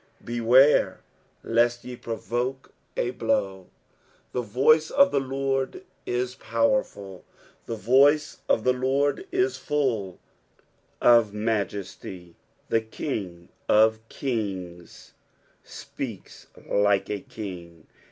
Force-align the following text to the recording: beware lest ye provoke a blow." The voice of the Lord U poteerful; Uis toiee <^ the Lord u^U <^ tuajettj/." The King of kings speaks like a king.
beware 0.23 1.01
lest 1.43 1.83
ye 1.85 1.95
provoke 1.95 2.73
a 2.97 3.11
blow." 3.11 3.67
The 4.33 4.41
voice 4.41 4.89
of 4.89 5.11
the 5.11 5.19
Lord 5.19 5.83
U 6.07 6.25
poteerful; 6.39 7.21
Uis 7.69 8.37
toiee 8.49 8.59
<^ 8.59 8.63
the 8.63 8.73
Lord 8.73 9.27
u^U 9.31 9.45
<^ 9.45 10.17
tuajettj/." 12.07 12.33
The 12.69 12.81
King 12.81 13.49
of 13.69 13.99
kings 14.09 15.13
speaks 15.63 16.47
like 16.67 17.07
a 17.11 17.19
king. 17.19 17.85